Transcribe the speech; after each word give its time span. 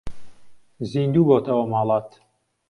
زیندوو 0.91 1.27
بۆتەوە 1.29 1.65
ماڵات 1.71 2.09